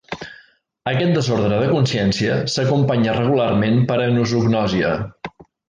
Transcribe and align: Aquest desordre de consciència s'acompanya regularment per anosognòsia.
Aquest 0.91 1.13
desordre 1.17 1.59
de 1.63 1.67
consciència 1.75 2.39
s'acompanya 2.55 3.15
regularment 3.21 3.79
per 3.93 3.99
anosognòsia. 4.09 4.99